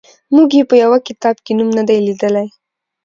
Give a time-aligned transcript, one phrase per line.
[0.35, 2.47] موږ یې په یوه کتاب کې نوم نه دی لیدلی.